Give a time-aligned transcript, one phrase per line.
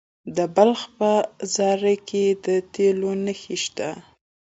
[0.35, 1.11] د بلخ په
[1.55, 3.89] زاري کې د تیلو نښې شته.